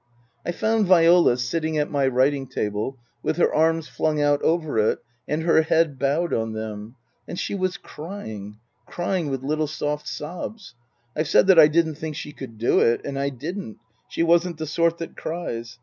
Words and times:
I 0.43 0.51
found 0.51 0.87
Viola 0.87 1.37
sitting 1.37 1.77
at 1.77 1.91
my 1.91 2.07
writing 2.07 2.47
table, 2.47 2.97
with 3.21 3.37
her 3.37 3.53
arms 3.53 3.87
flung 3.87 4.19
out 4.19 4.41
over 4.41 4.79
it 4.79 4.97
and 5.27 5.43
her 5.43 5.61
head 5.61 5.99
bowed 5.99 6.33
on 6.33 6.53
them. 6.53 6.95
And 7.27 7.37
she 7.37 7.53
was 7.53 7.77
crying 7.77 8.57
crying 8.87 9.29
with 9.29 9.43
little 9.43 9.67
soft 9.67 10.07
sobs. 10.07 10.73
I've 11.15 11.27
said 11.27 11.45
that 11.45 11.59
I 11.59 11.67
didn't 11.67 11.99
think 11.99 12.15
she 12.15 12.31
could 12.31 12.57
do 12.57 12.79
it. 12.79 13.01
And 13.05 13.19
I 13.19 13.29
didn't. 13.29 13.77
She 14.09 14.23
wasn't 14.23 14.57
the 14.57 14.65
sort 14.65 14.97
that 14.97 15.15
cries. 15.15 15.77